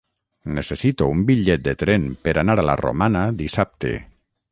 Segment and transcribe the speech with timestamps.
[0.59, 3.93] Necessito un bitllet de tren per anar a la Romana dissabte.